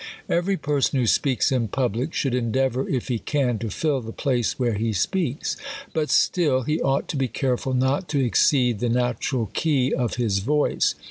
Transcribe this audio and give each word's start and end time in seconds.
Every 0.27 0.57
person 0.57 0.97
who 0.99 1.05
speaks 1.05 1.51
in 1.51 1.67
public, 1.67 2.11
should 2.11 2.33
endeavour, 2.33 2.89
if 2.89 3.07
he 3.07 3.19
can, 3.19 3.59
to 3.59 3.69
fill 3.69 4.01
the 4.01 4.11
place 4.11 4.57
where 4.57 4.73
he 4.73 4.93
speaks. 4.93 5.57
But 5.93 6.09
still 6.09 6.63
he 6.63 6.81
ought 6.81 7.07
to 7.09 7.17
be 7.17 7.27
careful 7.27 7.75
not 7.75 8.09
to 8.09 8.19
exceed 8.19 8.79
the 8.79 8.89
natui*a4 8.89 9.53
key 9.53 9.93
of 9.93 10.15
his 10.15 10.39
voice. 10.39 10.95